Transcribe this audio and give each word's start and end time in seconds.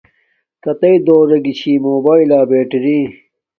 کاتݵ 0.63 0.93
دو 1.05 1.15
ارے 1.23 1.37
گی 1.45 1.73
موباݵلہ 1.85 2.39
بیٹری 2.49 2.99